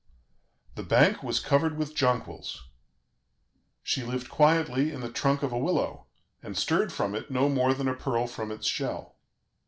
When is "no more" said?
7.29-7.75